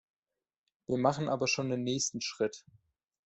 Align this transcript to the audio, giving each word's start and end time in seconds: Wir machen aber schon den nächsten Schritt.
Wir 0.87 0.97
machen 0.97 1.29
aber 1.29 1.45
schon 1.47 1.69
den 1.69 1.83
nächsten 1.83 2.21
Schritt. 2.21 2.65